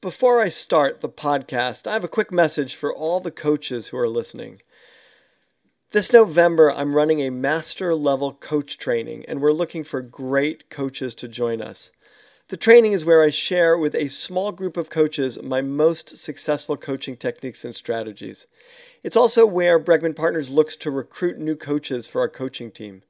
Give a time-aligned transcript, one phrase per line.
[0.00, 3.98] Before I start the podcast, I have a quick message for all the coaches who
[3.98, 4.62] are listening.
[5.90, 11.16] This November, I'm running a master level coach training, and we're looking for great coaches
[11.16, 11.90] to join us.
[12.46, 16.76] The training is where I share with a small group of coaches my most successful
[16.76, 18.46] coaching techniques and strategies.
[19.02, 23.02] It's also where Bregman Partners looks to recruit new coaches for our coaching team.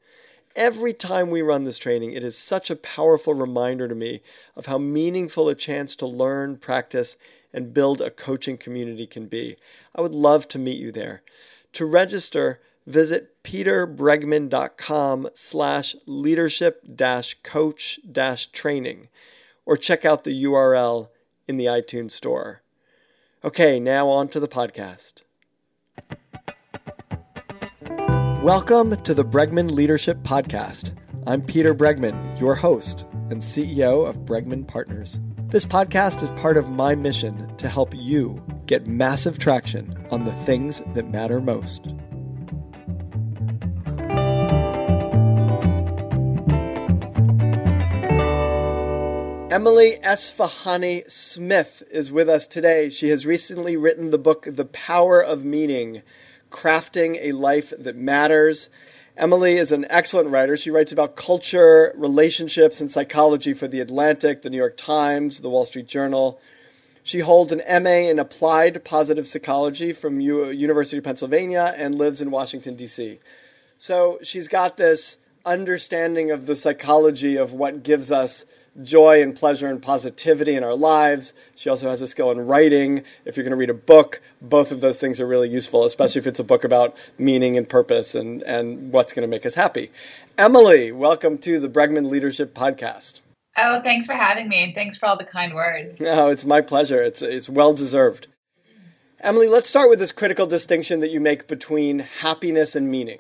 [0.57, 4.23] Every time we run this training, it is such a powerful reminder to me
[4.57, 7.17] of how meaningful a chance to learn, practice,
[7.53, 9.57] and build a coaching community can be.
[9.95, 11.23] I would love to meet you there.
[11.75, 19.09] To register, visit peterbregman.com slash leadership dash coach dash training
[19.65, 21.09] or check out the URL
[21.47, 22.63] in the iTunes store.
[23.45, 25.23] Okay, now on to the podcast.
[28.43, 30.97] Welcome to the Bregman Leadership Podcast.
[31.27, 35.19] I'm Peter Bregman, your host and CEO of Bregman Partners.
[35.49, 40.33] This podcast is part of my mission to help you get massive traction on the
[40.45, 41.89] things that matter most.
[49.51, 52.89] Emily Esfahani Smith is with us today.
[52.89, 56.03] She has recently written the book The Power of Meaning
[56.51, 58.69] Crafting a Life That Matters.
[59.17, 60.57] Emily is an excellent writer.
[60.57, 65.51] She writes about culture, relationships, and psychology for The Atlantic, The New York Times, The
[65.51, 66.41] Wall Street Journal.
[67.03, 72.21] She holds an MA in Applied Positive Psychology from U- University of Pennsylvania and lives
[72.21, 73.19] in Washington, D.C.
[73.77, 78.45] So she's got this understanding of the psychology of what gives us
[78.83, 81.35] joy and pleasure and positivity in our lives.
[81.55, 83.03] She also has a skill in writing.
[83.25, 86.21] If you're going to read a book, both of those things are really useful, especially
[86.21, 89.55] if it's a book about meaning and purpose and, and what's going to make us
[89.55, 89.91] happy.
[90.37, 93.21] Emily, welcome to the Bregman Leadership Podcast.
[93.57, 96.01] Oh, thanks for having me, and thanks for all the kind words.
[96.01, 97.03] No, it's my pleasure.
[97.03, 98.29] It's, it's well deserved.
[99.21, 103.19] Emily, let's start with this critical distinction that you make between happiness and meaning.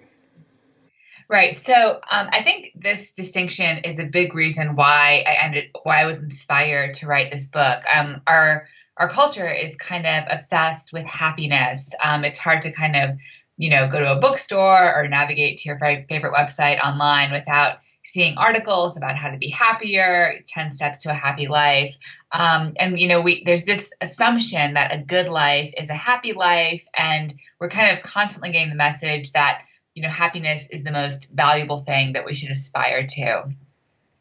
[1.29, 1.59] Right.
[1.59, 6.07] So um, I think this distinction is a big reason why I ended, why I
[6.07, 7.83] was inspired to write this book.
[7.95, 8.67] Um, our
[8.97, 11.95] our culture is kind of obsessed with happiness.
[12.03, 13.11] Um, it's hard to kind of,
[13.57, 18.39] you know, go to a bookstore or navigate to your favorite website online without seeing
[18.39, 21.97] articles about how to be happier, 10 steps to a happy life.
[22.33, 26.33] Um, and, you know, we, there's this assumption that a good life is a happy
[26.33, 26.85] life.
[26.97, 29.61] And we're kind of constantly getting the message that
[29.95, 33.45] you know, happiness is the most valuable thing that we should aspire to.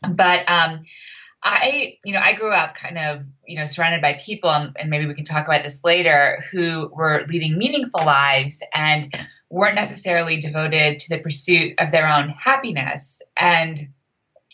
[0.01, 0.81] But um,
[1.43, 4.89] I, you know, I grew up kind of, you know, surrounded by people, and, and
[4.89, 9.07] maybe we can talk about this later, who were leading meaningful lives and
[9.49, 13.21] weren't necessarily devoted to the pursuit of their own happiness.
[13.37, 13.79] And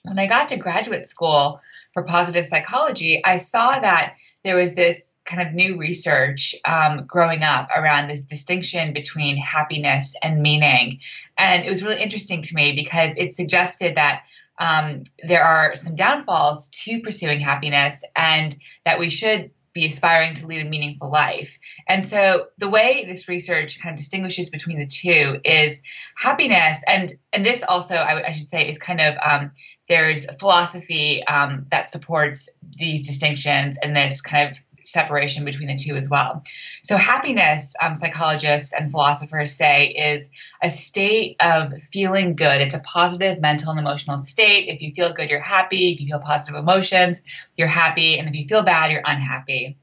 [0.03, 1.61] when I got to graduate school
[1.93, 7.43] for positive psychology, I saw that there was this kind of new research um, growing
[7.43, 10.99] up around this distinction between happiness and meaning.
[11.37, 14.23] And it was really interesting to me because it suggested that
[14.59, 18.55] um, there are some downfalls to pursuing happiness and
[18.85, 21.57] that we should be aspiring to lead a meaningful life.
[21.87, 25.81] And so the way this research kind of distinguishes between the two is
[26.15, 29.51] happiness, and and this also I, I should say is kind of um,
[29.93, 32.49] there's philosophy um, that supports
[32.79, 36.41] these distinctions and this kind of separation between the two as well.
[36.81, 40.31] So, happiness, um, psychologists and philosophers say, is
[40.63, 42.59] a state of feeling good.
[42.59, 44.67] It's a positive mental and emotional state.
[44.67, 45.91] If you feel good, you're happy.
[45.91, 47.21] If you feel positive emotions,
[47.55, 48.17] you're happy.
[48.17, 49.77] And if you feel bad, you're unhappy.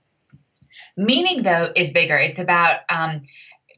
[0.96, 2.16] Meaning, though, is bigger.
[2.16, 3.22] It's about um,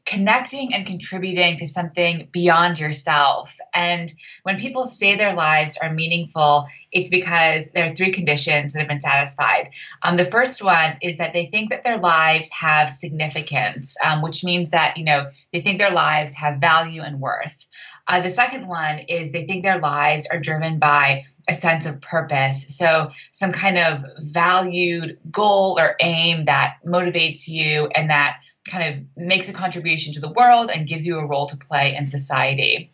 [0.05, 3.57] connecting and contributing to something beyond yourself.
[3.73, 4.11] And
[4.43, 8.89] when people say their lives are meaningful, it's because there are three conditions that have
[8.89, 9.69] been satisfied.
[10.01, 14.43] Um, the first one is that they think that their lives have significance, um, which
[14.43, 17.65] means that, you know, they think their lives have value and worth.
[18.05, 22.01] Uh, the second one is they think their lives are driven by a sense of
[22.01, 22.77] purpose.
[22.77, 28.37] So, some kind of valued goal or aim that motivates you and that
[28.67, 31.95] kind of makes a contribution to the world and gives you a role to play
[31.95, 32.89] in society.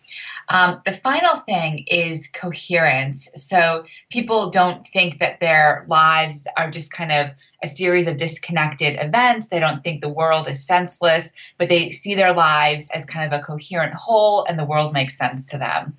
[0.49, 3.29] Um, the final thing is coherence.
[3.35, 7.31] So people don't think that their lives are just kind of
[7.61, 9.49] a series of disconnected events.
[9.49, 13.39] They don't think the world is senseless, but they see their lives as kind of
[13.39, 15.95] a coherent whole and the world makes sense to them.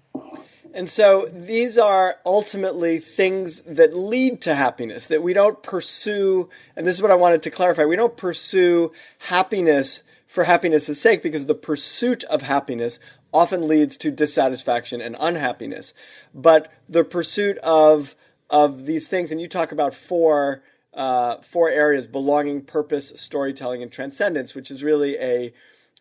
[0.72, 6.86] And so these are ultimately things that lead to happiness, that we don't pursue, and
[6.86, 11.46] this is what I wanted to clarify we don't pursue happiness for happiness' sake because
[11.46, 13.00] the pursuit of happiness
[13.32, 15.92] often leads to dissatisfaction and unhappiness.
[16.32, 18.14] But the pursuit of,
[18.48, 20.62] of these things, and you talk about four
[20.92, 25.52] uh, four areas: belonging, purpose, storytelling, and transcendence, which is really a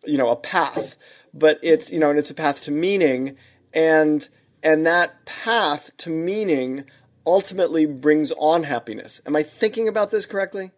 [0.04, 0.96] you know a path.
[1.32, 3.36] But it's you know and it's a path to meaning,
[3.72, 4.28] and
[4.62, 6.84] and that path to meaning
[7.26, 9.20] ultimately brings on happiness.
[9.26, 10.72] Am I thinking about this correctly?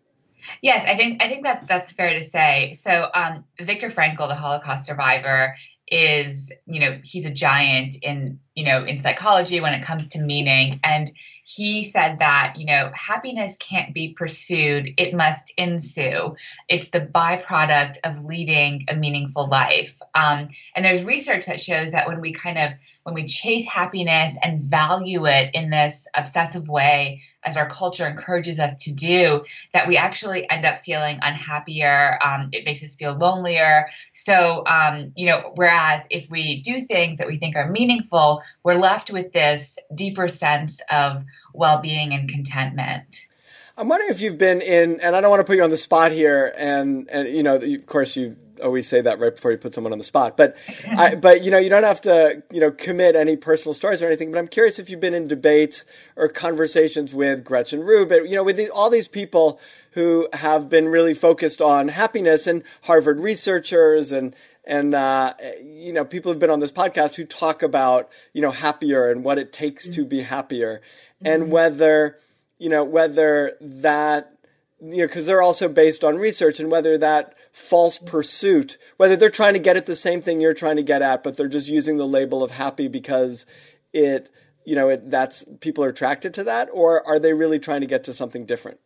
[0.60, 2.72] Yes, I think I think that that's fair to say.
[2.72, 5.56] So, um, Viktor Frankl, the Holocaust survivor,
[5.86, 10.20] is you know he's a giant in you know in psychology when it comes to
[10.20, 11.08] meaning, and
[11.44, 16.36] he said that you know happiness can't be pursued it must ensue
[16.68, 22.06] it's the byproduct of leading a meaningful life um, and there's research that shows that
[22.06, 22.72] when we kind of
[23.04, 28.60] when we chase happiness and value it in this obsessive way as our culture encourages
[28.60, 33.14] us to do that we actually end up feeling unhappier um, it makes us feel
[33.14, 33.88] lonelier.
[34.12, 38.74] So um, you know whereas if we do things that we think are meaningful we're
[38.74, 43.28] left with this deeper sense of well-being and contentment.
[43.76, 45.76] I'm wondering if you've been in and i don't want to put you on the
[45.76, 49.58] spot here and and you know of course you always say that right before you
[49.58, 50.36] put someone on the spot.
[50.36, 50.56] But
[50.96, 54.06] I, but you know, you don't have to you know commit any personal stories or
[54.06, 54.32] anything.
[54.32, 55.84] But I'm curious if you've been in debates
[56.16, 59.60] or conversations with Gretchen Rubin, you know, with all these people
[59.92, 66.04] who have been really focused on happiness and Harvard researchers and and uh, you know
[66.04, 69.52] people have been on this podcast who talk about you know happier and what it
[69.52, 69.94] takes mm-hmm.
[69.94, 70.80] to be happier
[71.16, 71.26] mm-hmm.
[71.26, 72.18] and whether
[72.58, 74.32] you know whether that
[74.80, 79.30] you know, because they're also based on research and whether that false pursuit, whether they're
[79.30, 81.68] trying to get at the same thing you're trying to get at, but they're just
[81.68, 83.44] using the label of happy because
[83.92, 84.32] it,
[84.64, 87.86] you know, it, that's people are attracted to that, or are they really trying to
[87.86, 88.80] get to something different?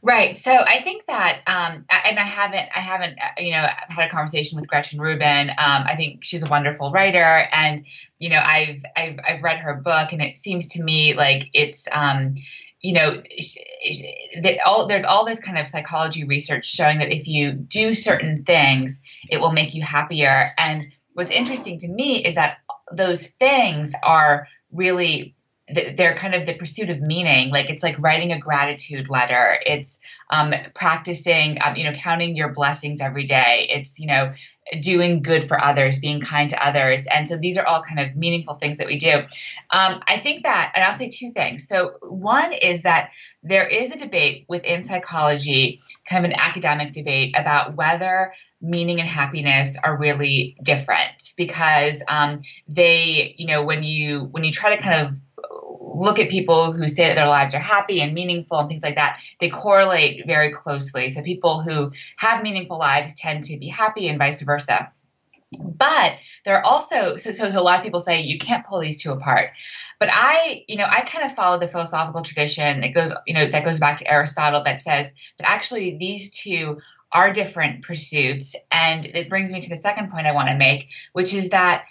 [0.00, 0.36] Right.
[0.36, 4.10] So I think that, um, and I haven't, I haven't, uh, you know, had a
[4.10, 5.50] conversation with Gretchen Rubin.
[5.50, 7.84] Um, I think she's a wonderful writer, and
[8.18, 11.86] you know, I've, I've, I've read her book, and it seems to me like it's,
[11.92, 12.34] um,
[12.80, 13.22] you know,
[14.64, 19.02] all there's all this kind of psychology research showing that if you do certain things,
[19.28, 20.52] it will make you happier.
[20.58, 20.82] And
[21.14, 22.58] what's interesting to me is that
[22.92, 25.34] those things are really
[25.70, 27.50] they're kind of the pursuit of meaning.
[27.50, 29.58] Like it's like writing a gratitude letter.
[29.64, 30.00] It's
[30.30, 33.66] um, practicing um, you know counting your blessings every day.
[33.70, 34.32] It's you know
[34.80, 37.06] doing good for others being kind to others.
[37.06, 39.22] And so these are all kind of meaningful things that we do.
[39.70, 41.66] Um, i think that and i'll say two things.
[41.66, 43.10] So one is that
[43.42, 49.08] there is a debate within psychology kind of an academic debate about whether meaning and
[49.08, 54.82] happiness are really different because um, they you know when you when you try to
[54.82, 55.16] kind of
[55.80, 58.96] look at people who say that their lives are happy and meaningful and things like
[58.96, 61.08] that, they correlate very closely.
[61.08, 64.92] So people who have meaningful lives tend to be happy and vice versa.
[65.58, 66.12] But
[66.44, 69.02] there are also so, so, so a lot of people say you can't pull these
[69.02, 69.50] two apart.
[69.98, 72.84] But I, you know, I kind of follow the philosophical tradition.
[72.84, 76.78] It goes, you know, that goes back to Aristotle that says that actually these two
[77.12, 78.54] are different pursuits.
[78.70, 81.84] And it brings me to the second point I want to make, which is that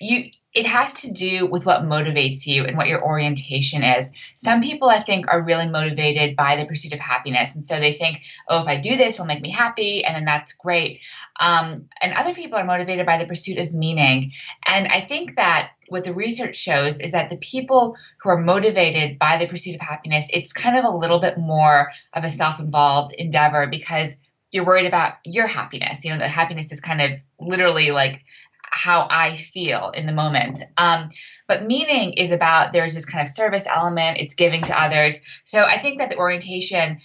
[0.00, 4.12] you it has to do with what motivates you and what your orientation is.
[4.36, 7.54] Some people, I think, are really motivated by the pursuit of happiness.
[7.54, 10.04] And so they think, oh, if I do this, it'll make me happy.
[10.04, 11.00] And then that's great.
[11.40, 14.32] Um, and other people are motivated by the pursuit of meaning.
[14.66, 19.18] And I think that what the research shows is that the people who are motivated
[19.18, 22.58] by the pursuit of happiness, it's kind of a little bit more of a self
[22.58, 24.16] involved endeavor because
[24.50, 26.04] you're worried about your happiness.
[26.04, 28.22] You know, the happiness is kind of literally like
[28.62, 30.62] how I feel in the moment.
[30.78, 31.10] Um,
[31.46, 35.22] but meaning is about there's this kind of service element, it's giving to others.
[35.44, 37.00] So I think that the orientation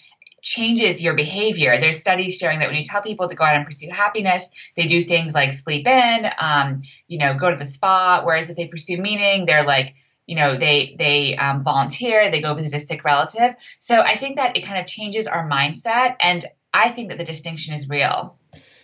[0.47, 1.77] changes your behavior.
[1.77, 4.87] There's studies showing that when you tell people to go out and pursue happiness, they
[4.87, 8.21] do things like sleep in, um, you know, go to the spa.
[8.23, 12.53] Whereas if they pursue meaning, they're like, you know, they they um, volunteer, they go
[12.53, 13.55] visit a sick relative.
[13.79, 17.25] So I think that it kind of changes our mindset, and I think that the
[17.25, 18.37] distinction is real.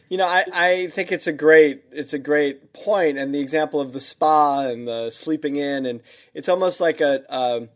[0.09, 3.79] You know, I, I think it's a great it's a great point, and the example
[3.79, 6.01] of the spa and the sleeping in, and
[6.33, 7.69] it's almost like a um,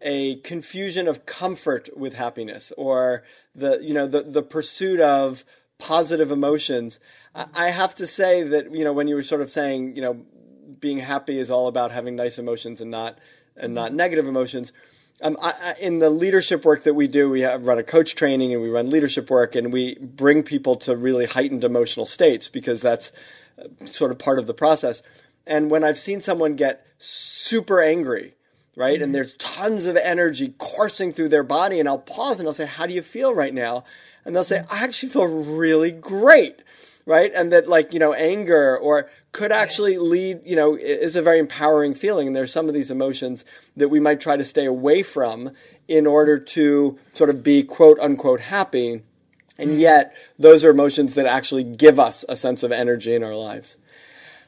[0.00, 3.22] a confusion of comfort with happiness, or
[3.54, 5.44] the you know the the pursuit of
[5.78, 7.00] positive emotions.
[7.34, 10.02] I, I have to say that you know when you were sort of saying you
[10.02, 10.24] know
[10.80, 13.18] being happy is all about having nice emotions and not
[13.56, 14.72] and not negative emotions
[15.22, 18.14] um, I, I, in the leadership work that we do, we have run a coach
[18.14, 22.48] training and we run leadership work, and we bring people to really heightened emotional states
[22.48, 23.12] because that's
[23.58, 25.02] uh, sort of part of the process.
[25.46, 28.34] And when I've seen someone get super angry,
[28.76, 29.04] right, mm-hmm.
[29.04, 32.66] and there's tons of energy coursing through their body, and I'll pause and I'll say,
[32.66, 33.84] "How do you feel right now?"
[34.24, 36.60] And they'll say, "I actually feel really great."
[37.06, 37.32] right?
[37.34, 41.38] And that like, you know, anger or could actually lead, you know, is a very
[41.38, 42.28] empowering feeling.
[42.28, 43.44] And there's some of these emotions
[43.76, 45.50] that we might try to stay away from
[45.88, 49.02] in order to sort of be quote unquote happy.
[49.58, 49.80] And mm-hmm.
[49.80, 53.76] yet, those are emotions that actually give us a sense of energy in our lives.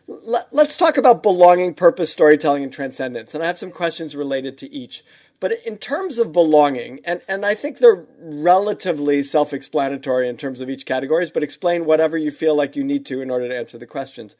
[0.08, 3.34] Let's talk about belonging, purpose, storytelling, and transcendence.
[3.34, 5.04] And I have some questions related to each.
[5.40, 10.60] But in terms of belonging, and, and I think they're relatively self explanatory in terms
[10.60, 13.56] of each categories, but explain whatever you feel like you need to in order to
[13.56, 14.34] answer the questions.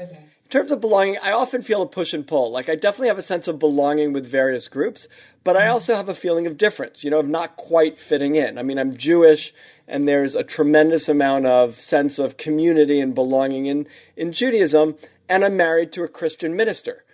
[0.00, 0.26] Okay.
[0.48, 2.50] In terms of belonging, I often feel a push and pull.
[2.50, 5.06] Like I definitely have a sense of belonging with various groups,
[5.44, 5.72] but I mm-hmm.
[5.72, 8.56] also have a feeling of difference, you know, of not quite fitting in.
[8.56, 9.52] I mean, I'm Jewish
[9.86, 13.86] and there's a tremendous amount of sense of community and belonging in,
[14.16, 14.96] in Judaism,
[15.28, 17.04] and I'm married to a Christian minister.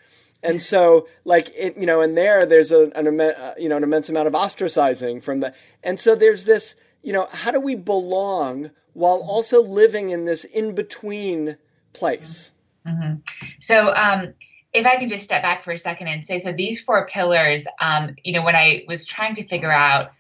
[0.41, 3.83] And so, like, it, you know, and there, there's a, an, uh, you know, an
[3.83, 7.75] immense amount of ostracizing from the, and so there's this, you know, how do we
[7.75, 11.57] belong while also living in this in between
[11.93, 12.53] place?
[12.87, 13.15] Mm-hmm.
[13.61, 14.35] So, um,
[14.73, 17.67] if I can just step back for a second and say, so these four pillars,
[17.81, 20.11] um, you know, when I was trying to figure out,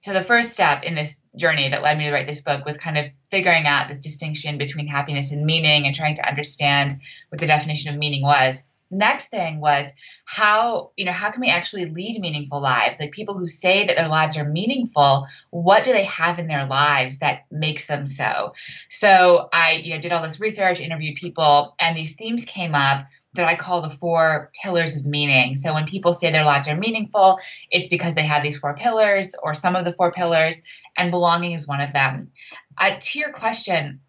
[0.00, 2.78] so the first step in this journey that led me to write this book was
[2.78, 6.94] kind of figuring out this distinction between happiness and meaning and trying to understand
[7.28, 9.92] what the definition of meaning was next thing was
[10.24, 13.96] how you know how can we actually lead meaningful lives like people who say that
[13.96, 18.54] their lives are meaningful what do they have in their lives that makes them so
[18.88, 23.06] so i you know did all this research interviewed people and these themes came up
[23.34, 25.54] that I call the four pillars of meaning.
[25.54, 27.38] So when people say their lives are meaningful,
[27.70, 30.62] it's because they have these four pillars or some of the four pillars,
[30.96, 32.32] and belonging is one of them.
[32.76, 34.00] Uh, to your question,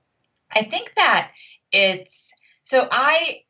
[0.50, 1.31] I think that
[1.71, 2.33] it's
[2.63, 3.41] so I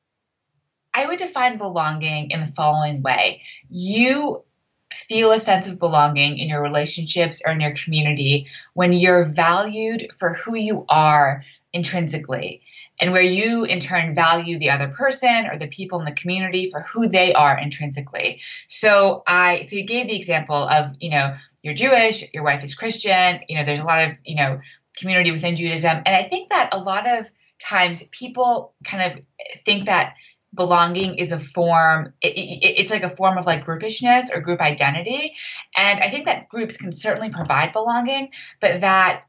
[0.94, 3.44] I would define belonging in the following way.
[3.70, 4.44] You
[4.92, 10.08] feel a sense of belonging in your relationships or in your community when you're valued
[10.18, 12.64] for who you are intrinsically
[13.00, 16.70] and where you in turn value the other person or the people in the community
[16.70, 18.42] for who they are intrinsically.
[18.68, 22.74] So i so you gave the example of you know you're jewish your wife is
[22.74, 24.60] christian you know there's a lot of you know
[24.98, 25.98] community within judaism.
[26.06, 27.30] And i think that a lot of
[27.60, 29.24] times people kind of
[29.66, 30.16] think that
[30.54, 34.60] belonging is a form it, it, it's like a form of like groupishness or group
[34.60, 35.36] identity
[35.78, 38.30] and i think that groups can certainly provide belonging
[38.60, 39.24] but that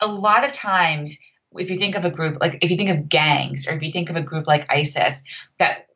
[0.00, 1.18] a lot of times
[1.56, 3.90] if you think of a group like if you think of gangs or if you
[3.90, 5.24] think of a group like isis
[5.58, 5.86] that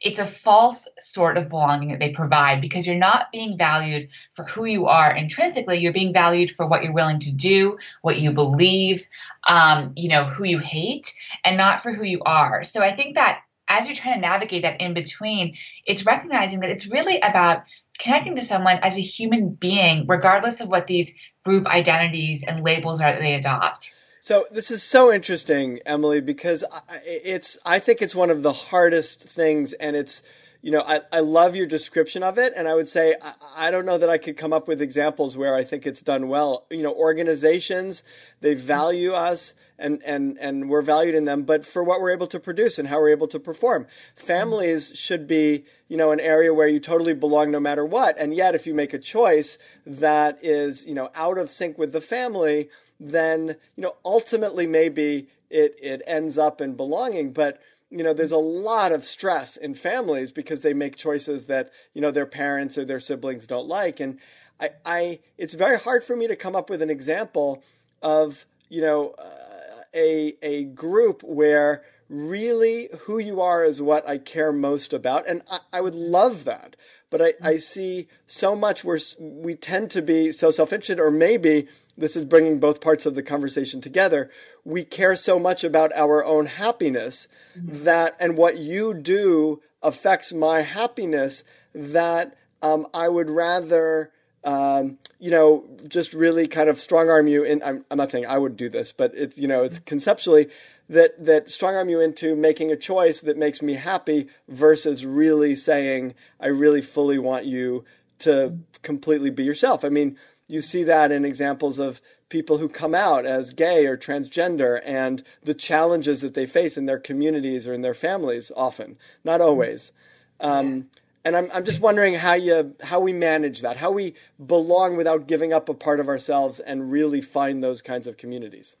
[0.00, 4.44] it's a false sort of belonging that they provide because you're not being valued for
[4.46, 5.78] who you are intrinsically.
[5.78, 9.06] You're being valued for what you're willing to do, what you believe,
[9.46, 11.12] um, you know, who you hate,
[11.44, 12.64] and not for who you are.
[12.64, 16.70] So I think that as you're trying to navigate that in between, it's recognizing that
[16.70, 17.62] it's really about
[17.98, 23.00] connecting to someone as a human being, regardless of what these group identities and labels
[23.00, 23.94] are that they adopt.
[24.20, 26.62] So this is so interesting, Emily, because
[27.04, 30.22] it's I think it's one of the hardest things, and it's
[30.60, 33.70] you know I, I love your description of it, and I would say I, I
[33.70, 36.66] don't know that I could come up with examples where I think it's done well.
[36.70, 38.02] You know, organizations
[38.40, 42.26] they value us and and and we're valued in them, but for what we're able
[42.28, 43.86] to produce and how we're able to perform.
[44.14, 48.34] Families should be you know an area where you totally belong no matter what, and
[48.34, 52.00] yet if you make a choice that is you know out of sync with the
[52.00, 52.68] family,
[52.98, 57.60] then you know ultimately maybe it it ends up in belonging, but
[57.90, 62.00] you know there's a lot of stress in families because they make choices that you
[62.00, 63.98] know their parents or their siblings don't like.
[64.00, 64.18] And
[64.60, 67.62] i i it's very hard for me to come up with an example
[68.02, 69.49] of you know uh,
[69.94, 75.42] a a group where really who you are is what I care most about, and
[75.50, 76.76] I, I would love that.
[77.08, 81.10] But I, I see so much where we tend to be so self interested, or
[81.10, 81.66] maybe
[81.96, 84.30] this is bringing both parts of the conversation together.
[84.64, 87.28] We care so much about our own happiness
[87.58, 87.84] mm-hmm.
[87.84, 91.42] that, and what you do affects my happiness
[91.74, 94.12] that um, I would rather
[94.44, 97.62] um, you know, just really kind of strong arm you in.
[97.62, 100.48] I'm, I'm not saying I would do this, but it's you know, it's conceptually
[100.88, 105.54] that that strong arm you into making a choice that makes me happy versus really
[105.54, 107.84] saying I really fully want you
[108.20, 109.84] to completely be yourself.
[109.84, 110.16] I mean,
[110.46, 115.22] you see that in examples of people who come out as gay or transgender and
[115.42, 119.92] the challenges that they face in their communities or in their families often, not always.
[120.40, 120.88] Um,
[121.24, 125.26] and I'm I'm just wondering how you how we manage that, how we belong without
[125.26, 128.76] giving up a part of ourselves and really find those kinds of communities.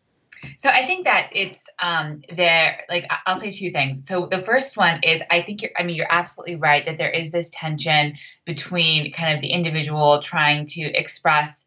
[0.56, 2.84] So I think that it's um, there.
[2.88, 4.06] Like I'll say two things.
[4.06, 5.72] So the first one is I think you're.
[5.78, 8.14] I mean, you're absolutely right that there is this tension
[8.46, 11.66] between kind of the individual trying to express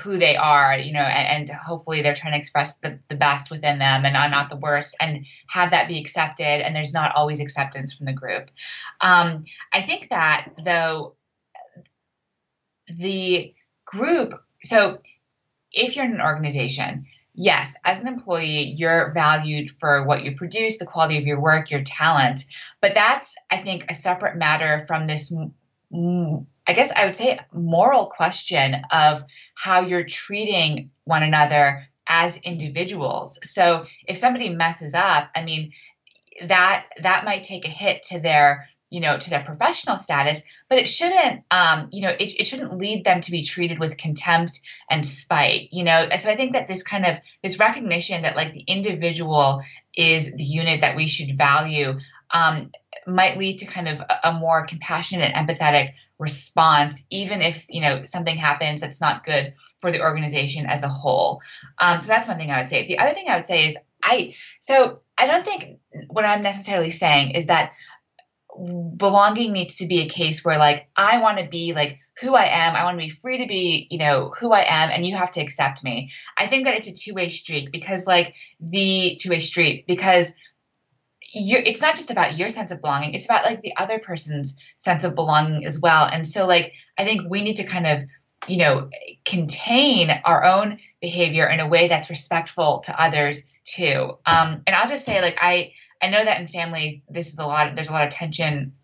[0.00, 3.50] who they are, you know, and, and, hopefully they're trying to express the, the best
[3.50, 6.44] within them and not, not the worst and have that be accepted.
[6.44, 8.50] And there's not always acceptance from the group.
[9.00, 11.14] Um, I think that though,
[12.88, 14.98] the group, so
[15.72, 20.78] if you're in an organization, yes, as an employee, you're valued for what you produce,
[20.78, 22.44] the quality of your work, your talent.
[22.80, 25.34] But that's, I think, a separate matter from this
[26.66, 29.22] I guess I would say moral question of
[29.54, 33.38] how you're treating one another as individuals.
[33.42, 35.72] So if somebody messes up, I mean,
[36.46, 40.78] that that might take a hit to their you know to their professional status but
[40.78, 44.60] it shouldn't um you know it, it shouldn't lead them to be treated with contempt
[44.90, 48.52] and spite you know so i think that this kind of this recognition that like
[48.52, 49.62] the individual
[49.96, 51.98] is the unit that we should value
[52.30, 52.70] um
[53.06, 58.04] might lead to kind of a, more compassionate and empathetic response, even if you know
[58.04, 61.40] something happens that's not good for the organization as a whole.
[61.78, 62.86] Um, so that's one thing I would say.
[62.86, 65.78] The other thing I would say is I so I don't think
[66.08, 67.72] what I'm necessarily saying is that
[68.96, 72.44] belonging needs to be a case where like I want to be like who I
[72.44, 72.76] am.
[72.76, 75.32] I want to be free to be, you know, who I am, and you have
[75.32, 76.12] to accept me.
[76.38, 80.32] I think that it's a two way street because, like, the two way street because
[81.34, 85.04] it's not just about your sense of belonging it's about like the other person's sense
[85.04, 86.04] of belonging as well.
[86.04, 88.04] And so like i think we need to kind of
[88.46, 88.90] you know
[89.24, 94.18] contain our own behavior in a way that's respectful to others too.
[94.26, 95.72] Um, and i'll just say like i
[96.02, 98.74] i know that in families this is a lot there's a lot of tension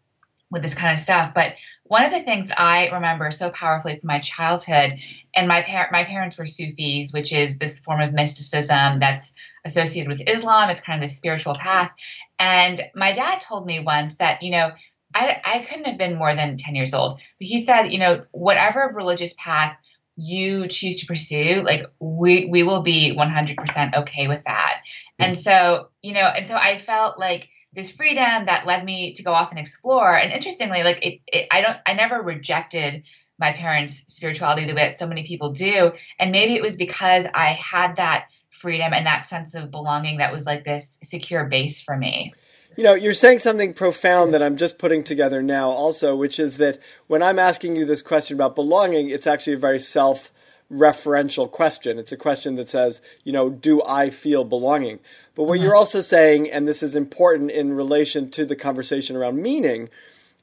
[0.50, 1.54] with this kind of stuff but
[1.90, 5.00] one of the things I remember so powerfully is my childhood,
[5.34, 10.08] and my par- my parents were Sufis, which is this form of mysticism that's associated
[10.08, 10.70] with Islam.
[10.70, 11.90] It's kind of the spiritual path.
[12.38, 14.70] And my dad told me once that you know
[15.12, 18.24] I I couldn't have been more than ten years old, but he said you know
[18.30, 19.76] whatever religious path
[20.14, 24.82] you choose to pursue, like we we will be one hundred percent okay with that.
[25.18, 25.36] And mm.
[25.36, 29.32] so you know, and so I felt like this freedom that led me to go
[29.32, 30.16] off and explore.
[30.16, 33.04] And interestingly, like it, it, I don't, I never rejected
[33.38, 35.92] my parents' spirituality the way that so many people do.
[36.18, 40.32] And maybe it was because I had that freedom and that sense of belonging that
[40.32, 42.34] was like this secure base for me.
[42.76, 46.56] You know, you're saying something profound that I'm just putting together now, also, which is
[46.58, 50.32] that when I'm asking you this question about belonging, it's actually a very self
[50.70, 51.98] referential question.
[51.98, 55.00] It's a question that says, you know, do I feel belonging?
[55.34, 55.64] But what mm-hmm.
[55.64, 59.88] you're also saying, and this is important in relation to the conversation around meaning,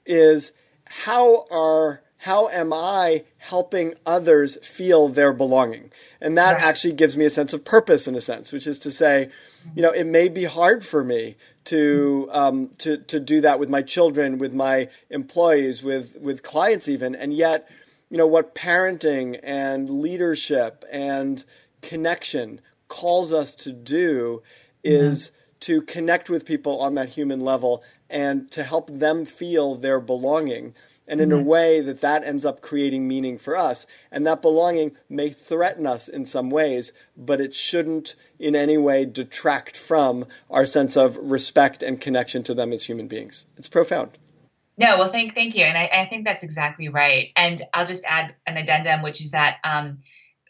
[0.05, 0.51] is
[0.85, 5.91] how are how am I helping others feel their belonging?
[6.19, 6.63] And that right.
[6.63, 9.29] actually gives me a sense of purpose in a sense, which is to say,
[9.75, 11.35] you know, it may be hard for me
[11.65, 16.87] to um, to to do that with my children, with my employees, with with clients
[16.87, 17.69] even, and yet
[18.09, 21.43] you know, what parenting and leadership and
[21.81, 24.41] connection calls us to do
[24.83, 25.35] is mm-hmm.
[25.59, 30.73] to connect with people on that human level and to help them feel their belonging
[31.07, 31.39] and in mm-hmm.
[31.39, 35.87] a way that that ends up creating meaning for us and that belonging may threaten
[35.87, 41.17] us in some ways but it shouldn't in any way detract from our sense of
[41.17, 44.17] respect and connection to them as human beings it's profound
[44.77, 47.31] no, well, thank thank you, and I, I, think that's exactly right.
[47.35, 49.97] And I'll just add an addendum, which is that um,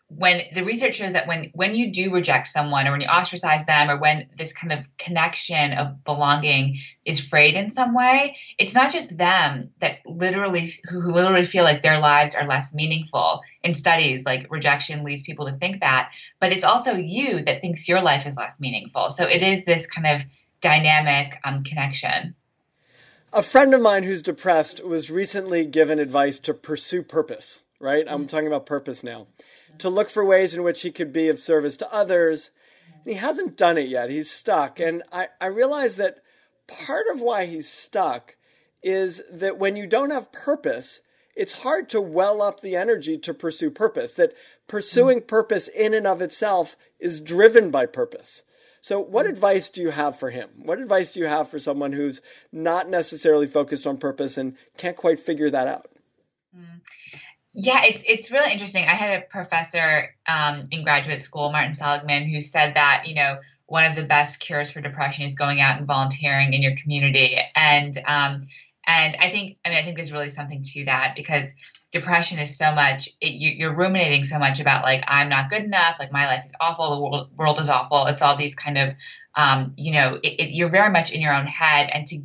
[0.10, 3.66] when the research shows that when when you do reject someone, or when you ostracize
[3.66, 8.76] them, or when this kind of connection of belonging is frayed in some way, it's
[8.76, 13.42] not just them that literally who, who literally feel like their lives are less meaningful.
[13.64, 16.12] In studies, like rejection leads people to think that,
[16.42, 19.10] but it's also you that thinks your life is less meaningful.
[19.10, 20.24] So it is this kind of
[20.60, 22.36] dynamic um, connection.
[23.34, 28.06] A friend of mine who's depressed was recently given advice to pursue purpose, right?
[28.08, 28.30] I'm mm.
[28.30, 29.28] talking about purpose now.
[29.80, 32.52] To look for ways in which he could be of service to others.
[33.04, 34.10] And he hasn't done it yet.
[34.10, 34.80] He's stuck.
[34.80, 36.20] And I, I realize that
[36.68, 38.38] part of why he's stuck
[38.82, 41.02] is that when you don't have purpose,
[41.36, 44.14] it's hard to well up the energy to pursue purpose.
[44.14, 44.34] That
[44.68, 45.28] pursuing mm.
[45.28, 48.44] purpose in and of itself is driven by purpose.
[48.82, 49.30] So, what mm.
[49.30, 50.50] advice do you have for him?
[50.58, 54.96] What advice do you have for someone who's not necessarily focused on purpose and can't
[54.96, 55.90] quite figure that out?
[56.56, 56.82] Mm.
[57.54, 58.86] Yeah, it's it's really interesting.
[58.86, 63.40] I had a professor um, in graduate school, Martin Seligman, who said that you know
[63.66, 67.38] one of the best cures for depression is going out and volunteering in your community,
[67.56, 68.40] and um,
[68.86, 71.56] and I think I mean I think there's really something to that because
[71.92, 75.64] depression is so much it, you, are ruminating so much about like i'm not good
[75.64, 78.06] enough like my life is awful the world, world is awful.
[78.08, 78.94] It's all these kind of
[79.36, 81.90] um, you know it, it, you're very much in your own head.
[81.94, 82.22] And to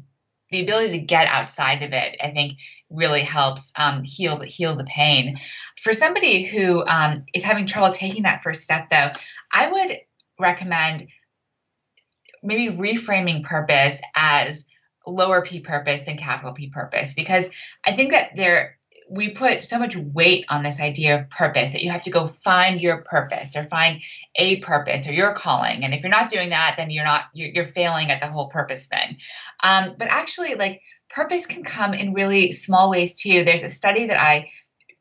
[0.50, 2.58] the ability to get outside of it i think
[2.92, 5.38] really helps um, heal heal the pain.
[5.80, 9.10] For somebody who um, is having trouble taking that first step, though,
[9.52, 9.98] I would
[10.38, 11.08] recommend
[12.42, 14.66] maybe reframing purpose as
[15.06, 17.48] lower P purpose than capital P purpose because
[17.84, 18.78] I think that there
[19.12, 22.26] we put so much weight on this idea of purpose that you have to go
[22.26, 24.02] find your purpose or find
[24.36, 25.84] a purpose or your calling.
[25.84, 28.48] And if you're not doing that then you're not you're, you're failing at the whole
[28.48, 29.18] purpose thing.
[29.62, 33.44] Um, but actually like purpose can come in really small ways too.
[33.44, 34.50] There's a study that i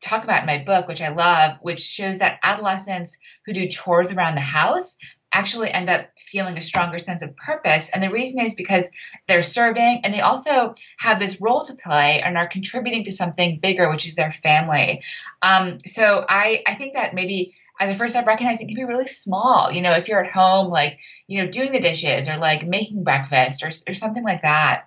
[0.02, 4.12] talk about in my book which i love which shows that adolescents who do chores
[4.12, 4.98] around the house
[5.32, 7.90] actually end up feeling a stronger sense of purpose.
[7.90, 8.88] And the reason is because
[9.26, 13.58] they're serving and they also have this role to play and are contributing to something
[13.60, 15.02] bigger, which is their family.
[15.40, 18.92] Um, so I, I think that maybe as a first step, recognizing it can be
[18.92, 19.72] really small.
[19.72, 23.02] You know, if you're at home, like, you know, doing the dishes or like making
[23.02, 24.84] breakfast or, or something like that.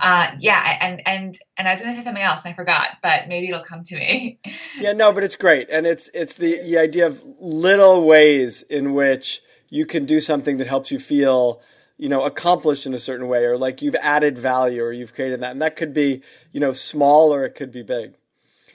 [0.00, 2.98] Uh, yeah, and and and I was going to say something else and I forgot,
[3.02, 4.38] but maybe it'll come to me.
[4.78, 8.94] yeah, no, but it's great, and it's it's the the idea of little ways in
[8.94, 11.60] which you can do something that helps you feel
[11.96, 15.40] you know accomplished in a certain way or like you've added value or you've created
[15.40, 15.52] that.
[15.52, 18.14] And that could be you know small or it could be big.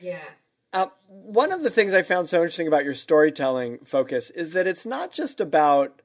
[0.01, 0.19] Yeah.
[0.73, 4.65] Uh, one of the things i found so interesting about your storytelling focus is that
[4.65, 6.01] it's not just about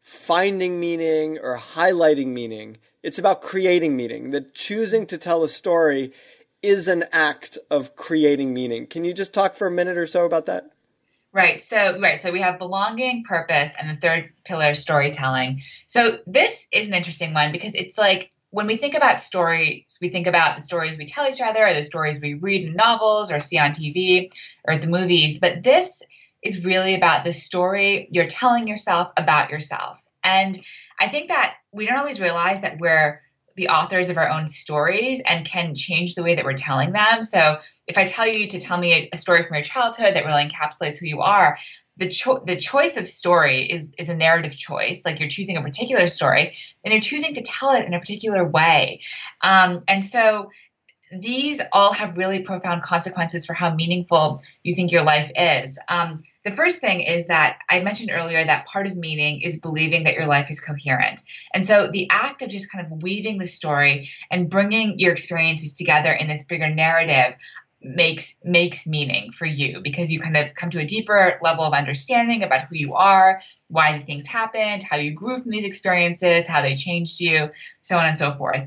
[0.00, 4.30] finding meaning or highlighting meaning it's about creating meaning.
[4.30, 6.12] That choosing to tell a story
[6.62, 8.86] is an act of creating meaning.
[8.86, 10.70] Can you just talk for a minute or so about that?
[11.32, 11.60] Right.
[11.60, 12.18] So, right.
[12.18, 15.62] So we have belonging, purpose, and the third pillar, storytelling.
[15.86, 20.08] So this is an interesting one because it's like when we think about stories, we
[20.08, 23.30] think about the stories we tell each other, or the stories we read in novels,
[23.30, 24.32] or see on TV,
[24.66, 25.38] or the movies.
[25.38, 26.02] But this
[26.42, 30.02] is really about the story you're telling yourself about yourself.
[30.24, 30.58] And
[30.98, 33.22] I think that we don't always realize that we're
[33.56, 37.22] the authors of our own stories and can change the way that we're telling them.
[37.22, 40.48] So if I tell you to tell me a, story from your childhood that really
[40.48, 41.58] encapsulates who you are,
[41.96, 45.04] the cho- the choice of story is is a narrative choice.
[45.04, 48.44] Like you're choosing a particular story and you're choosing to tell it in a particular
[48.44, 49.00] way.
[49.42, 50.50] Um, and so
[51.10, 55.78] these all have really profound consequences for how meaningful you think your life is.
[55.88, 60.04] Um, the first thing is that I mentioned earlier that part of meaning is believing
[60.04, 61.20] that your life is coherent.
[61.52, 65.74] And so the act of just kind of weaving the story and bringing your experiences
[65.74, 67.34] together in this bigger narrative
[67.80, 71.72] makes makes meaning for you because you kind of come to a deeper level of
[71.74, 76.46] understanding about who you are, why the things happened, how you grew from these experiences,
[76.46, 77.50] how they changed you,
[77.82, 78.66] so on and so forth.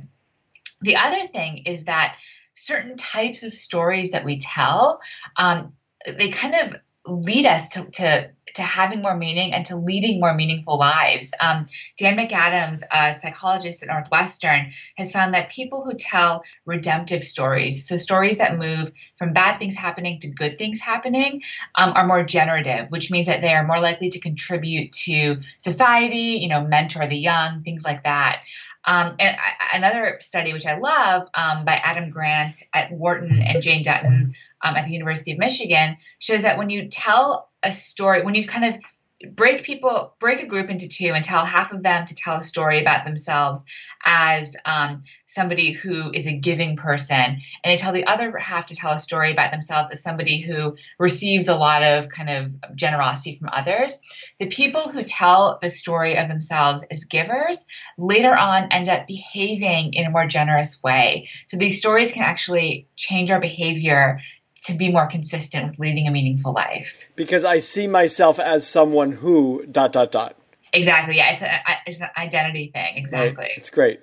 [0.81, 2.15] The other thing is that
[2.53, 5.01] certain types of stories that we tell,
[5.35, 5.73] um,
[6.05, 10.33] they kind of lead us to, to to having more meaning and to leading more
[10.33, 11.33] meaningful lives.
[11.39, 11.65] Um,
[11.97, 17.97] Dan McAdams, a psychologist at Northwestern, has found that people who tell redemptive stories, so
[17.97, 21.41] stories that move from bad things happening to good things happening,
[21.75, 26.39] um, are more generative, which means that they are more likely to contribute to society,
[26.41, 28.41] you know, mentor the young, things like that.
[28.83, 33.61] Um, and I, another study, which I love, um, by Adam Grant at Wharton and
[33.61, 34.33] Jane Dutton
[34.63, 38.45] um, at the University of Michigan, shows that when you tell a story, when you
[38.45, 38.81] kind of
[39.29, 42.43] break people break a group into two and tell half of them to tell a
[42.43, 43.63] story about themselves
[44.03, 48.75] as um, somebody who is a giving person and they tell the other half to
[48.75, 53.35] tell a story about themselves as somebody who receives a lot of kind of generosity
[53.35, 54.01] from others
[54.39, 57.65] the people who tell the story of themselves as givers
[57.97, 61.29] later on end up behaving in a more generous way.
[61.45, 64.19] So these stories can actually change our behavior
[64.63, 67.07] to be more consistent with leading a meaningful life.
[67.15, 70.35] Because I see myself as someone who dot dot dot.
[70.73, 71.17] Exactly.
[71.17, 72.95] Yeah, it's, a, it's an identity thing.
[72.95, 73.43] Exactly.
[73.43, 73.51] Right.
[73.57, 74.01] It's great.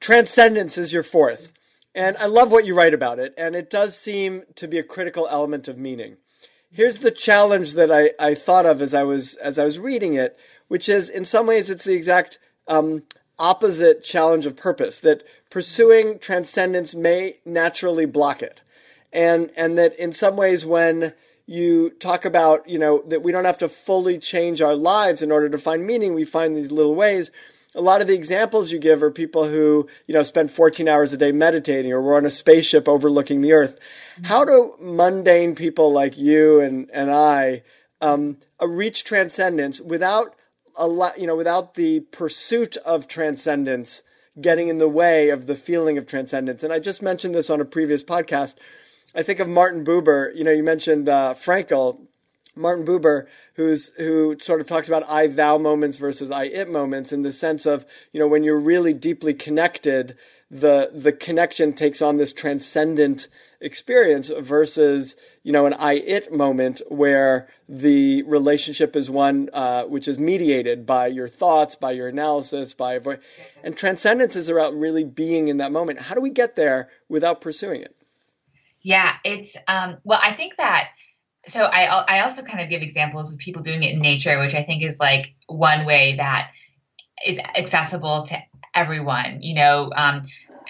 [0.00, 1.52] Transcendence is your fourth.
[1.94, 4.84] And I love what you write about it, and it does seem to be a
[4.84, 6.18] critical element of meaning.
[6.70, 10.14] Here's the challenge that I, I thought of as I was as I was reading
[10.14, 13.02] it, which is in some ways it's the exact um,
[13.40, 15.00] opposite challenge of purpose.
[15.00, 18.62] That pursuing transcendence may naturally block it
[19.12, 21.12] and and that in some ways when
[21.46, 25.32] you talk about you know that we don't have to fully change our lives in
[25.32, 27.30] order to find meaning we find these little ways.
[27.74, 31.12] A lot of the examples you give are people who you know spend 14 hours
[31.12, 33.78] a day meditating or we're on a spaceship overlooking the earth.
[34.24, 37.62] How do mundane people like you and and i
[38.00, 40.36] um, reach transcendence without
[40.76, 44.02] a lot you know without the pursuit of transcendence
[44.40, 46.62] getting in the way of the feeling of transcendence?
[46.62, 48.54] And i just mentioned this on a previous podcast
[49.14, 50.34] I think of Martin Buber.
[50.34, 52.06] You know, you mentioned uh, Frankl.
[52.56, 57.12] Martin Buber, who's who sort of talks about I thou moments versus I it moments
[57.12, 60.16] in the sense of you know when you're really deeply connected,
[60.50, 63.28] the the connection takes on this transcendent
[63.60, 70.06] experience versus you know, an I it moment where the relationship is one uh, which
[70.06, 73.00] is mediated by your thoughts, by your analysis, by
[73.62, 76.00] and transcendence is about really being in that moment.
[76.02, 77.96] How do we get there without pursuing it?
[78.82, 80.88] Yeah, it's um, well, I think that
[81.46, 84.54] so I I also kind of give examples of people doing it in nature, which
[84.54, 86.50] I think is like one way that
[87.26, 88.38] is accessible to
[88.74, 89.42] everyone.
[89.42, 90.22] You know, um,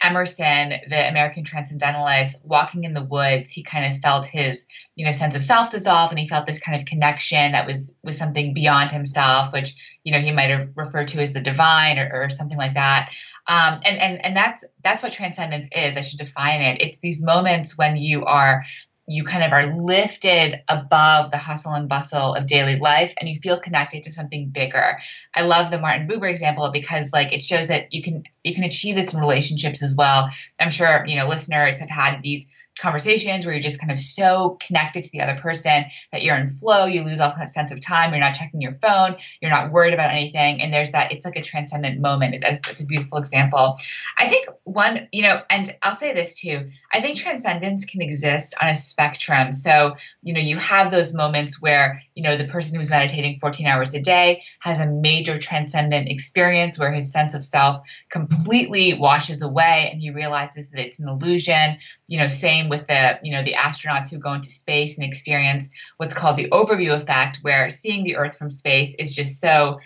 [0.03, 5.11] Emerson, the American transcendentalist, walking in the woods, he kind of felt his, you know,
[5.11, 8.55] sense of self dissolve, and he felt this kind of connection that was was something
[8.55, 12.31] beyond himself, which you know he might have referred to as the divine or, or
[12.31, 13.11] something like that.
[13.47, 15.97] Um, and and and that's that's what transcendence is.
[15.97, 16.83] I should define it.
[16.83, 18.65] It's these moments when you are
[19.11, 23.37] you kind of are lifted above the hustle and bustle of daily life and you
[23.37, 24.99] feel connected to something bigger.
[25.35, 28.65] I love the Martin Buber example because like it shows that you can you can
[28.65, 30.29] achieve this in relationships as well.
[30.61, 32.47] I'm sure, you know, listeners have had these
[32.81, 36.49] conversations where you're just kind of so connected to the other person that you're in
[36.49, 39.71] flow, you lose all that sense of time, you're not checking your phone, you're not
[39.71, 40.63] worried about anything.
[40.63, 42.43] And there's that, it's like a transcendent moment.
[42.43, 43.77] It's, it's a beautiful example.
[44.19, 48.55] I think one, you know, and I'll say this too, I think transcendence can exist
[48.61, 49.53] on a spectrum.
[49.53, 53.67] So, you know, you have those moments where, you know, the person who's meditating 14
[53.67, 59.43] hours a day has a major transcendent experience where his sense of self completely washes
[59.43, 61.79] away and he realizes that it's an illusion.
[62.09, 65.69] You know, same with the, you know, the astronauts who go into space and experience
[65.99, 69.81] what's called the overview effect, where seeing the Earth from space is just so,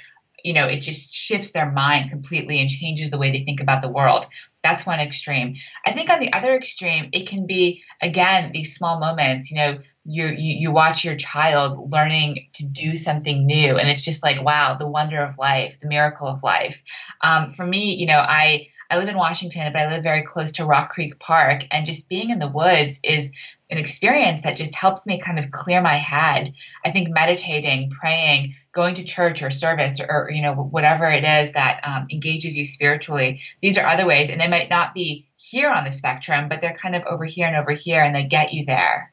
[0.45, 3.81] you know, it just shifts their mind completely and changes the way they think about
[3.81, 4.27] the world.
[4.63, 5.57] That's one extreme.
[5.85, 9.51] I think on the other extreme, it can be again these small moments.
[9.51, 14.05] You know, you you, you watch your child learning to do something new, and it's
[14.05, 16.83] just like wow, the wonder of life, the miracle of life.
[17.23, 20.53] Um, for me, you know, I I live in Washington, but I live very close
[20.53, 23.33] to Rock Creek Park, and just being in the woods is
[23.69, 26.49] an experience that just helps me kind of clear my head.
[26.85, 31.25] I think meditating, praying, going to church or service or, or you know whatever it
[31.25, 33.41] is that um, engages you spiritually.
[33.61, 36.77] These are other ways, and they might not be here on the spectrum, but they're
[36.81, 39.13] kind of over here and over here, and they get you there.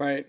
[0.00, 0.26] Right.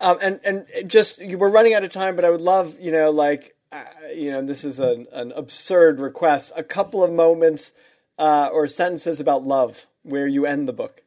[0.00, 3.10] Um, and and just we're running out of time, but I would love you know
[3.10, 3.82] like uh,
[4.14, 6.52] you know this is an, an absurd request.
[6.54, 7.72] A couple of moments
[8.18, 11.02] uh, or sentences about love where you end the book.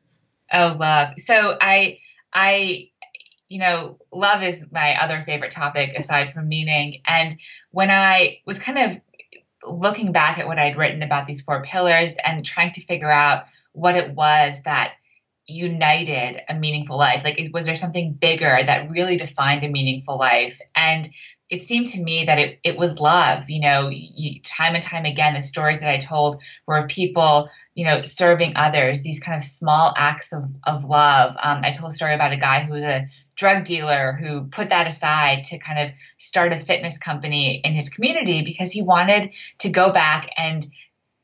[0.51, 1.13] Oh, love.
[1.17, 1.99] So I,
[2.33, 2.89] I,
[3.49, 7.01] you know, love is my other favorite topic aside from meaning.
[7.07, 7.35] And
[7.71, 9.01] when I was kind of
[9.63, 13.45] looking back at what I'd written about these four pillars and trying to figure out
[13.71, 14.93] what it was that
[15.47, 20.59] united a meaningful life, like was there something bigger that really defined a meaningful life?
[20.75, 21.07] And
[21.49, 23.49] it seemed to me that it, it was love.
[23.49, 27.49] You know, you, time and time again, the stories that I told were of people,
[27.75, 31.35] you know, serving others, these kind of small acts of, of love.
[31.41, 33.05] Um, I told a story about a guy who was a
[33.35, 37.89] drug dealer who put that aside to kind of start a fitness company in his
[37.89, 40.65] community because he wanted to go back and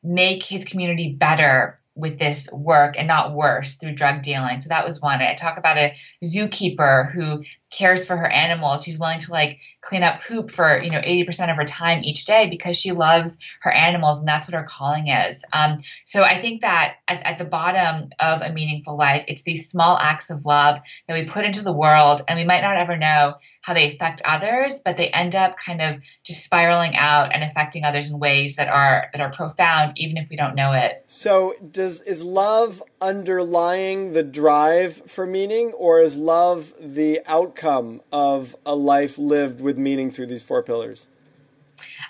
[0.03, 4.60] make his community better with this work and not worse through drug dealing.
[4.60, 5.21] So that was one.
[5.21, 8.84] I talk about a zookeeper who cares for her animals.
[8.84, 12.25] She's willing to like clean up poop for, you know, 80% of her time each
[12.25, 15.43] day because she loves her animals and that's what her calling is.
[15.53, 19.69] Um, so I think that at, at the bottom of a meaningful life, it's these
[19.69, 22.97] small acts of love that we put into the world and we might not ever
[22.97, 27.43] know how they affect others, but they end up kind of just spiraling out and
[27.43, 31.03] affecting others in ways that are, that are profound, even if we don't know it.
[31.07, 38.55] So does, is love underlying the drive for meaning or is love the outcome of
[38.65, 41.07] a life lived with meaning through these four pillars?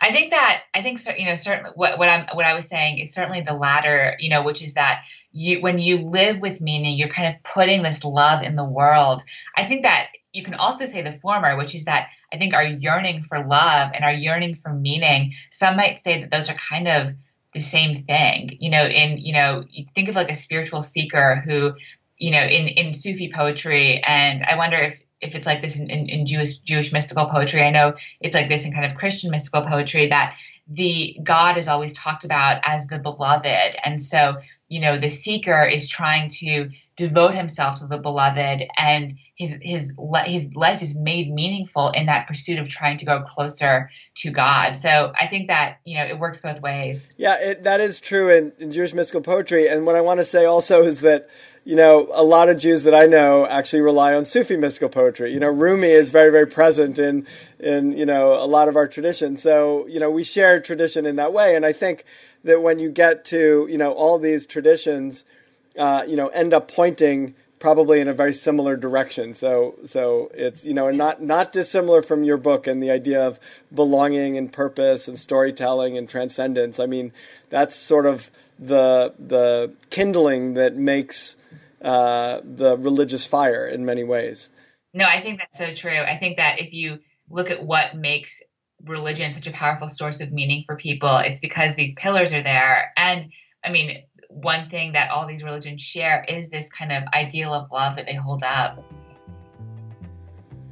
[0.02, 3.00] I think that I think you know certainly what what I'm what I was saying
[3.00, 6.98] is certainly the latter, you know, which is that you when you live with meaning,
[6.98, 9.24] you're kind of putting this love in the world.
[9.56, 12.66] I think that you can also say the former, which is that I think our
[12.66, 16.88] yearning for love and our yearning for meaning, some might say that those are kind
[16.88, 17.14] of
[17.54, 18.58] the same thing.
[18.60, 21.74] You know, in you know, you think of like a spiritual seeker who,
[22.18, 25.90] you know, in in Sufi poetry, and I wonder if if it's like this in,
[25.90, 27.62] in, in Jewish Jewish mystical poetry.
[27.62, 30.36] I know it's like this in kind of Christian mystical poetry that
[30.68, 34.38] the God is always talked about as the beloved, and so
[34.68, 39.94] you know the seeker is trying to devote himself to the beloved, and his his
[40.26, 44.74] his life is made meaningful in that pursuit of trying to go closer to God.
[44.74, 47.14] So I think that you know it works both ways.
[47.18, 50.26] Yeah, it, that is true in, in Jewish mystical poetry, and what I want to
[50.26, 51.30] say also is that
[51.64, 55.32] you know, a lot of Jews that I know actually rely on Sufi mystical poetry.
[55.32, 57.28] You know, Rumi is very, very present in,
[57.60, 59.38] in, you know, a lot of our tradition.
[59.38, 61.56] So, you know, we share tradition in that way.
[61.56, 62.04] And I think
[62.44, 65.24] that when you get to, you know, all these traditions,
[65.78, 69.34] uh, you know, end up pointing probably in a very similar direction.
[69.34, 73.26] So so it's you know and not not dissimilar from your book and the idea
[73.26, 73.40] of
[73.74, 76.80] belonging and purpose and storytelling and transcendence.
[76.80, 77.14] I mean
[77.50, 81.38] that's sort of the the kindling that makes
[81.82, 84.50] uh, the religious fire in many ways.
[84.94, 86.00] No, I think that's so true.
[86.00, 88.44] I think that if you look at what makes
[88.86, 92.92] religion such a powerful source of meaning for people, it's because these pillars are there.
[92.98, 93.32] And
[93.64, 97.72] I mean, one thing that all these religions share is this kind of ideal of
[97.72, 98.84] love that they hold up.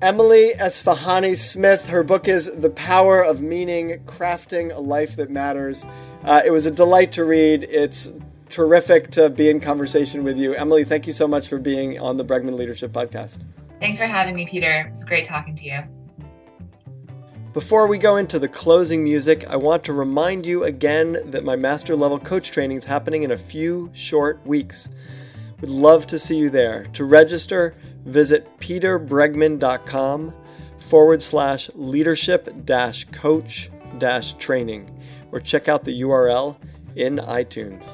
[0.02, 5.86] Emily Esfahani Smith, her book is The Power of Meaning Crafting a Life That Matters.
[6.24, 7.64] Uh, it was a delight to read.
[7.64, 8.10] It's
[8.48, 10.54] terrific to be in conversation with you.
[10.54, 13.40] Emily, thank you so much for being on the Bregman Leadership Podcast.
[13.82, 14.88] Thanks for having me, Peter.
[14.90, 15.99] It's great talking to you.
[17.54, 21.56] Before we go into the closing music, I want to remind you again that my
[21.56, 24.88] master level coach training is happening in a few short weeks.
[25.60, 26.84] Would love to see you there.
[26.94, 30.36] To register, visit peterbregman.com
[30.78, 34.96] forward slash leadership dash coach dash training
[35.32, 36.56] or check out the URL
[36.96, 37.88] in iTunes.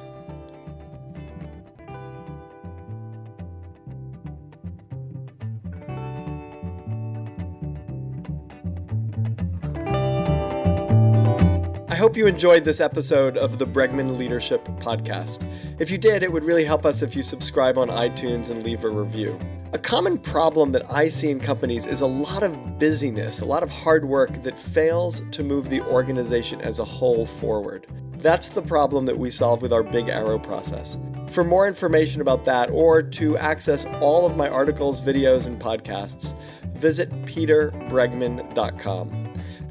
[12.16, 15.46] Hope you enjoyed this episode of the Bregman Leadership Podcast.
[15.80, 18.86] If you did, it would really help us if you subscribe on iTunes and leave
[18.86, 19.38] a review.
[19.74, 23.64] A common problem that I see in companies is a lot of busyness, a lot
[23.64, 27.86] of hard work that fails to move the organization as a whole forward.
[28.20, 30.98] That's the problem that we solve with our Big Arrow process.
[31.28, 36.34] For more information about that or to access all of my articles, videos, and podcasts,
[36.78, 39.25] visit peterbregman.com.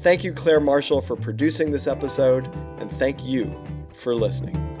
[0.05, 2.45] Thank you, Claire Marshall, for producing this episode,
[2.77, 3.51] and thank you
[3.95, 4.74] for listening.